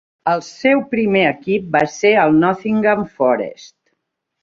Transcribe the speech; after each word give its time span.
El 0.29 0.39
seu 0.45 0.81
primer 0.93 1.21
equip 1.33 1.69
va 1.77 1.83
ser 1.99 2.15
el 2.25 2.43
Nottingham 2.47 3.09
Forest. 3.19 3.75